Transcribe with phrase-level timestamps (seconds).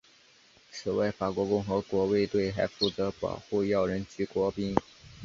[0.71, 4.75] 此外法国共和国卫队还负责保护要人及国宾。